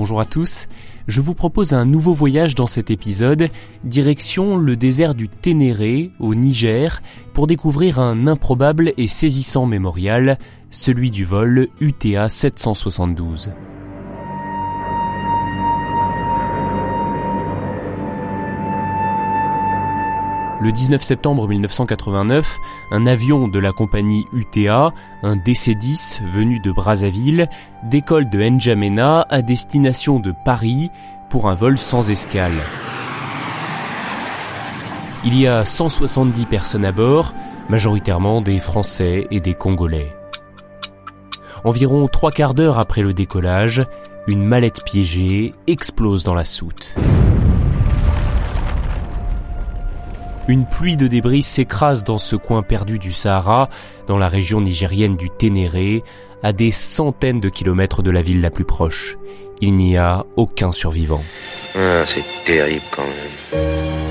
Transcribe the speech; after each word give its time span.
Bonjour 0.00 0.18
à 0.18 0.24
tous. 0.24 0.66
Je 1.08 1.20
vous 1.20 1.34
propose 1.34 1.74
un 1.74 1.84
nouveau 1.84 2.14
voyage 2.14 2.54
dans 2.54 2.66
cet 2.66 2.90
épisode, 2.90 3.50
direction 3.84 4.56
le 4.56 4.74
désert 4.74 5.14
du 5.14 5.28
Ténéré, 5.28 6.10
au 6.18 6.34
Niger, 6.34 7.02
pour 7.34 7.46
découvrir 7.46 7.98
un 7.98 8.26
improbable 8.26 8.94
et 8.96 9.08
saisissant 9.08 9.66
mémorial, 9.66 10.38
celui 10.70 11.10
du 11.10 11.26
vol 11.26 11.68
UTA 11.82 12.30
772. 12.30 13.50
Le 20.60 20.72
19 20.72 21.02
septembre 21.02 21.48
1989, 21.48 22.58
un 22.90 23.06
avion 23.06 23.48
de 23.48 23.58
la 23.58 23.72
compagnie 23.72 24.26
UTA, 24.34 24.92
un 25.22 25.36
DC-10 25.36 26.20
venu 26.26 26.60
de 26.60 26.70
Brazzaville, 26.70 27.48
décolle 27.84 28.28
de 28.28 28.38
N'Djamena 28.38 29.26
à 29.30 29.40
destination 29.40 30.20
de 30.20 30.34
Paris 30.44 30.90
pour 31.30 31.48
un 31.48 31.54
vol 31.54 31.78
sans 31.78 32.10
escale. 32.10 32.58
Il 35.24 35.38
y 35.38 35.46
a 35.46 35.64
170 35.64 36.44
personnes 36.44 36.84
à 36.84 36.92
bord, 36.92 37.32
majoritairement 37.70 38.42
des 38.42 38.60
Français 38.60 39.28
et 39.30 39.40
des 39.40 39.54
Congolais. 39.54 40.14
Environ 41.64 42.06
trois 42.06 42.32
quarts 42.32 42.52
d'heure 42.52 42.78
après 42.78 43.00
le 43.00 43.14
décollage, 43.14 43.86
une 44.26 44.44
mallette 44.44 44.84
piégée 44.84 45.54
explose 45.66 46.22
dans 46.22 46.34
la 46.34 46.44
soute. 46.44 46.94
Une 50.50 50.66
pluie 50.66 50.96
de 50.96 51.06
débris 51.06 51.44
s'écrase 51.44 52.02
dans 52.02 52.18
ce 52.18 52.34
coin 52.34 52.64
perdu 52.64 52.98
du 52.98 53.12
Sahara, 53.12 53.68
dans 54.08 54.18
la 54.18 54.26
région 54.26 54.60
nigérienne 54.60 55.16
du 55.16 55.30
Ténéré, 55.30 56.02
à 56.42 56.52
des 56.52 56.72
centaines 56.72 57.38
de 57.38 57.48
kilomètres 57.48 58.02
de 58.02 58.10
la 58.10 58.20
ville 58.20 58.40
la 58.40 58.50
plus 58.50 58.64
proche. 58.64 59.16
Il 59.60 59.76
n'y 59.76 59.96
a 59.96 60.26
aucun 60.34 60.72
survivant. 60.72 61.22
Ah, 61.76 62.02
c'est 62.04 62.24
terrible 62.44 62.82
quand 62.90 63.04
même. 63.04 64.09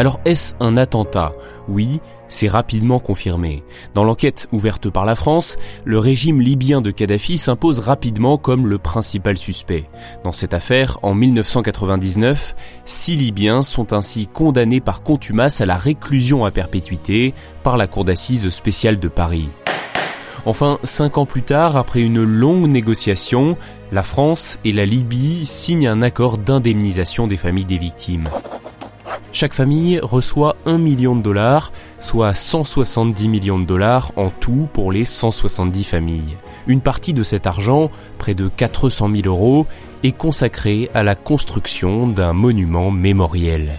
Alors 0.00 0.18
est-ce 0.24 0.54
un 0.60 0.78
attentat? 0.78 1.34
Oui, 1.68 2.00
c'est 2.28 2.48
rapidement 2.48 3.00
confirmé. 3.00 3.62
Dans 3.92 4.02
l'enquête 4.02 4.48
ouverte 4.50 4.88
par 4.88 5.04
la 5.04 5.14
France, 5.14 5.58
le 5.84 5.98
régime 5.98 6.40
libyen 6.40 6.80
de 6.80 6.90
Kadhafi 6.90 7.36
s'impose 7.36 7.80
rapidement 7.80 8.38
comme 8.38 8.66
le 8.66 8.78
principal 8.78 9.36
suspect. 9.36 9.84
Dans 10.24 10.32
cette 10.32 10.54
affaire, 10.54 10.98
en 11.02 11.12
1999, 11.12 12.56
six 12.86 13.14
Libyens 13.14 13.60
sont 13.60 13.92
ainsi 13.92 14.26
condamnés 14.26 14.80
par 14.80 15.02
contumace 15.02 15.60
à 15.60 15.66
la 15.66 15.76
réclusion 15.76 16.46
à 16.46 16.50
perpétuité 16.50 17.34
par 17.62 17.76
la 17.76 17.86
Cour 17.86 18.06
d'assises 18.06 18.48
spéciale 18.48 18.98
de 18.98 19.08
Paris. 19.08 19.50
Enfin, 20.46 20.78
cinq 20.82 21.18
ans 21.18 21.26
plus 21.26 21.42
tard, 21.42 21.76
après 21.76 22.00
une 22.00 22.24
longue 22.24 22.68
négociation, 22.68 23.58
la 23.92 24.02
France 24.02 24.58
et 24.64 24.72
la 24.72 24.86
Libye 24.86 25.44
signent 25.44 25.88
un 25.88 26.00
accord 26.00 26.38
d'indemnisation 26.38 27.26
des 27.26 27.36
familles 27.36 27.66
des 27.66 27.76
victimes. 27.76 28.24
Chaque 29.32 29.54
famille 29.54 30.00
reçoit 30.00 30.56
1 30.66 30.78
million 30.78 31.14
de 31.14 31.22
dollars, 31.22 31.70
soit 32.00 32.34
170 32.34 33.28
millions 33.28 33.60
de 33.60 33.64
dollars 33.64 34.10
en 34.16 34.28
tout 34.30 34.68
pour 34.72 34.90
les 34.90 35.04
170 35.04 35.84
familles. 35.84 36.36
Une 36.66 36.80
partie 36.80 37.14
de 37.14 37.22
cet 37.22 37.46
argent, 37.46 37.90
près 38.18 38.34
de 38.34 38.48
400 38.48 39.08
000 39.08 39.22
euros, 39.26 39.66
est 40.02 40.12
consacrée 40.12 40.90
à 40.94 41.02
la 41.02 41.14
construction 41.14 42.08
d'un 42.08 42.32
monument 42.32 42.90
mémoriel. 42.90 43.70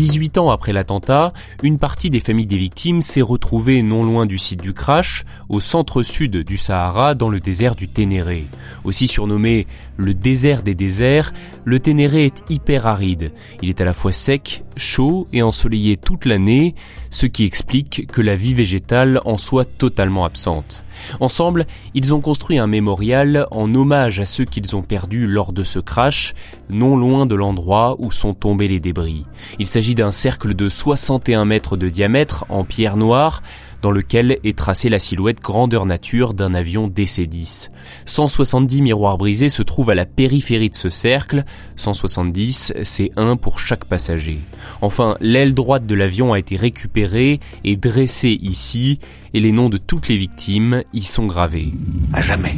18 0.00 0.38
ans 0.38 0.50
après 0.50 0.72
l'attentat, 0.72 1.34
une 1.62 1.76
partie 1.76 2.08
des 2.08 2.20
familles 2.20 2.46
des 2.46 2.56
victimes 2.56 3.02
s'est 3.02 3.20
retrouvée 3.20 3.82
non 3.82 4.02
loin 4.02 4.24
du 4.24 4.38
site 4.38 4.62
du 4.62 4.72
crash, 4.72 5.26
au 5.50 5.60
centre-sud 5.60 6.38
du 6.38 6.56
Sahara, 6.56 7.14
dans 7.14 7.28
le 7.28 7.38
désert 7.38 7.74
du 7.74 7.86
Ténéré. 7.86 8.46
Aussi 8.84 9.08
surnommé 9.08 9.66
le 9.98 10.14
désert 10.14 10.62
des 10.62 10.74
déserts, 10.74 11.34
le 11.66 11.80
Ténéré 11.80 12.24
est 12.24 12.44
hyper 12.48 12.86
aride. 12.86 13.32
Il 13.60 13.68
est 13.68 13.82
à 13.82 13.84
la 13.84 13.92
fois 13.92 14.12
sec, 14.12 14.64
chaud 14.74 15.28
et 15.34 15.42
ensoleillé 15.42 15.98
toute 15.98 16.24
l'année, 16.24 16.74
ce 17.10 17.26
qui 17.26 17.44
explique 17.44 18.06
que 18.06 18.22
la 18.22 18.36
vie 18.36 18.54
végétale 18.54 19.20
en 19.26 19.36
soit 19.36 19.66
totalement 19.66 20.24
absente. 20.24 20.82
Ensemble, 21.20 21.66
ils 21.94 22.14
ont 22.14 22.20
construit 22.20 22.58
un 22.58 22.66
mémorial 22.66 23.46
en 23.50 23.74
hommage 23.74 24.20
à 24.20 24.24
ceux 24.24 24.44
qu'ils 24.44 24.76
ont 24.76 24.82
perdus 24.82 25.26
lors 25.26 25.52
de 25.52 25.64
ce 25.64 25.78
crash, 25.78 26.34
non 26.68 26.96
loin 26.96 27.26
de 27.26 27.34
l'endroit 27.34 27.96
où 27.98 28.10
sont 28.10 28.34
tombés 28.34 28.68
les 28.68 28.80
débris. 28.80 29.24
Il 29.58 29.66
s'agit 29.66 29.94
d'un 29.94 30.12
cercle 30.12 30.54
de 30.54 30.68
61 30.68 31.44
mètres 31.44 31.76
de 31.76 31.88
diamètre 31.88 32.44
en 32.48 32.64
pierre 32.64 32.96
noire, 32.96 33.42
dans 33.82 33.90
lequel 33.90 34.38
est 34.44 34.56
tracée 34.56 34.88
la 34.88 34.98
silhouette 34.98 35.40
grandeur 35.40 35.86
nature 35.86 36.34
d'un 36.34 36.54
avion 36.54 36.88
DC-10. 36.88 37.70
170 38.06 38.82
miroirs 38.82 39.18
brisés 39.18 39.48
se 39.48 39.62
trouvent 39.62 39.90
à 39.90 39.94
la 39.94 40.06
périphérie 40.06 40.70
de 40.70 40.74
ce 40.74 40.90
cercle, 40.90 41.44
170 41.76 42.74
c'est 42.82 43.10
un 43.16 43.36
pour 43.36 43.58
chaque 43.58 43.84
passager. 43.84 44.40
Enfin, 44.80 45.16
l'aile 45.20 45.54
droite 45.54 45.86
de 45.86 45.94
l'avion 45.94 46.32
a 46.32 46.38
été 46.38 46.56
récupérée 46.56 47.40
et 47.64 47.76
dressée 47.76 48.38
ici, 48.40 48.98
et 49.34 49.40
les 49.40 49.52
noms 49.52 49.68
de 49.68 49.78
toutes 49.78 50.08
les 50.08 50.16
victimes 50.16 50.82
y 50.92 51.02
sont 51.02 51.26
gravés. 51.26 51.72
À 52.12 52.20
jamais. 52.20 52.56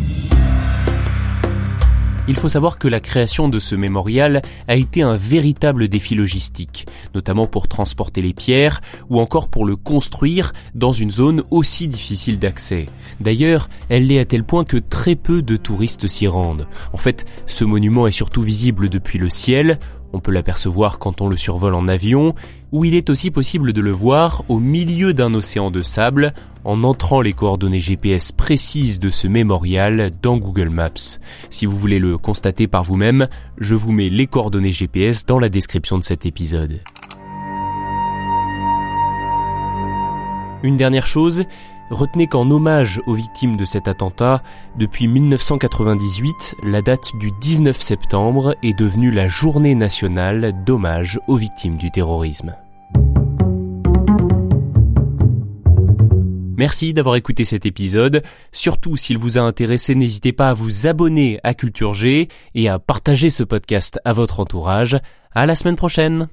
Il 2.29 2.37
faut 2.37 2.49
savoir 2.49 2.79
que 2.79 2.87
la 2.87 3.01
création 3.01 3.49
de 3.49 3.59
ce 3.59 3.75
mémorial 3.75 4.43
a 4.69 4.77
été 4.77 5.03
un 5.03 5.17
véritable 5.17 5.89
défi 5.89 6.15
logistique, 6.15 6.87
notamment 7.17 7.49
pour 7.49 7.67
transporter 7.67 8.23
les 8.23 8.33
pierres 8.33 8.81
ou 9.11 9.19
encore 9.19 9.49
pour 9.49 9.67
le 9.67 9.75
construire 9.75 10.53
dans 10.77 10.93
une 10.93 11.11
zone 11.11 11.43
aussi 11.51 11.89
difficile 11.89 12.39
d'accès. 12.39 12.87
D'ailleurs, 13.19 13.69
elle 13.89 14.07
l'est 14.07 14.21
à 14.21 14.25
tel 14.25 14.45
point 14.45 14.65
que 14.65 14.77
très 14.77 15.17
peu 15.17 15.43
de 15.43 15.57
touristes 15.57 16.07
s'y 16.07 16.29
rendent. 16.29 16.69
En 16.93 16.97
fait, 16.97 17.25
ce 17.47 17.65
monument 17.65 18.07
est 18.07 18.13
surtout 18.13 18.43
visible 18.43 18.89
depuis 18.89 19.19
le 19.19 19.29
ciel, 19.29 19.81
on 20.13 20.21
peut 20.21 20.33
l'apercevoir 20.33 20.99
quand 21.01 21.23
on 21.23 21.29
le 21.29 21.37
survole 21.37 21.75
en 21.75 21.89
avion, 21.89 22.35
ou 22.71 22.85
il 22.85 22.95
est 22.95 23.11
aussi 23.11 23.31
possible 23.31 23.73
de 23.73 23.81
le 23.81 23.91
voir 23.91 24.45
au 24.49 24.59
milieu 24.59 25.13
d'un 25.13 25.35
océan 25.35 25.71
de 25.71 25.83
sable 25.83 26.35
en 26.65 26.85
entrant 26.85 27.21
les 27.21 27.33
coordonnées 27.33 27.81
GPS 27.81 28.33
précises 28.33 29.01
de 29.01 29.11
ce 29.11 29.27
mémorial 29.27 30.11
dans 30.23 30.37
Google 30.37 30.69
Maps. 30.69 31.19
Si 31.51 31.67
vous 31.67 31.77
voulez 31.77 31.99
le 31.99 32.19
constater 32.19 32.67
par 32.67 32.85
vous-même, 32.85 33.29
je 33.59 33.75
vous 33.75 33.93
mets 33.93 34.09
les 34.09 34.27
coordonnées 34.27 34.73
GPS 34.73 35.27
dans 35.27 35.39
la 35.39 35.49
description 35.49 35.99
de 35.99 36.05
cet 36.05 36.27
épisode. 36.27 36.81
Une 40.63 40.77
dernière 40.77 41.09
chose, 41.09 41.45
retenez 41.91 42.29
qu'en 42.29 42.49
hommage 42.51 43.03
aux 43.07 43.15
victimes 43.15 43.57
de 43.57 43.65
cet 43.65 43.89
attentat, 43.89 44.43
depuis 44.79 45.09
1998, 45.09 46.55
la 46.63 46.83
date 46.83 47.11
du 47.19 47.33
19 47.41 47.81
septembre 47.81 48.55
est 48.63 48.79
devenue 48.79 49.11
la 49.11 49.27
journée 49.27 49.75
nationale 49.75 50.53
d'hommage 50.65 51.19
aux 51.27 51.37
victimes 51.37 51.77
du 51.77 51.91
terrorisme. 51.91 52.55
Merci 56.63 56.95
d'avoir 56.95 57.17
écouté 57.17 57.45
cet 57.45 57.67
épisode. 57.67 58.23
Surtout, 58.53 58.95
s'il 58.95 59.19
vous 59.19 59.37
a 59.37 59.41
intéressé, 59.41 59.97
n'hésitez 59.97 60.33
pas 60.33 60.51
à 60.51 60.55
vous 60.55 60.87
abonner 60.87 61.41
à 61.43 61.55
Culture 61.55 61.93
G 61.93 62.29
et 62.55 62.69
à 62.69 62.79
partager 62.79 63.31
ce 63.31 63.43
podcast 63.43 63.99
à 64.05 64.13
votre 64.13 64.39
entourage. 64.39 64.97
À 65.35 65.45
la 65.45 65.57
semaine 65.57 65.75
prochaine! 65.75 66.29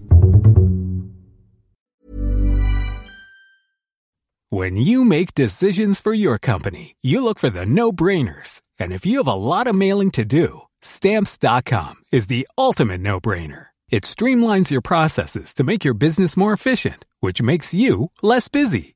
When 4.51 4.77
you 4.77 5.03
make 5.03 5.33
decisions 5.33 5.99
for 5.99 6.13
your 6.13 6.37
company, 6.37 6.95
you 7.01 7.23
look 7.23 7.39
for 7.39 7.49
the 7.49 7.65
no-brainers. 7.65 8.61
And 8.79 8.91
if 8.91 9.07
you 9.07 9.17
have 9.17 9.27
a 9.27 9.33
lot 9.33 9.65
of 9.65 9.73
mailing 9.73 10.11
to 10.11 10.23
do, 10.23 10.67
stamps.com 10.81 12.03
is 12.11 12.27
the 12.27 12.47
ultimate 12.55 13.01
no-brainer. 13.01 13.69
It 13.89 14.03
streamlines 14.03 14.69
your 14.69 14.81
processes 14.81 15.55
to 15.55 15.63
make 15.63 15.83
your 15.83 15.95
business 15.95 16.37
more 16.37 16.53
efficient, 16.53 17.03
which 17.19 17.41
makes 17.41 17.73
you 17.73 18.11
less 18.21 18.47
busy. 18.47 18.95